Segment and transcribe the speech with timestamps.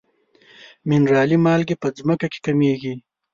[0.89, 2.93] منرالي مالګې په ځمکه کې کمیږي.